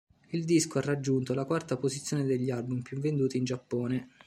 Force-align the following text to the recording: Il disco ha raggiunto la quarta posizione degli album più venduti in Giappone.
Il 0.31 0.45
disco 0.45 0.79
ha 0.79 0.81
raggiunto 0.81 1.35
la 1.35 1.45
quarta 1.45 1.77
posizione 1.77 2.23
degli 2.25 2.49
album 2.49 2.81
più 2.81 2.97
venduti 2.97 3.37
in 3.37 3.43
Giappone. 3.43 4.09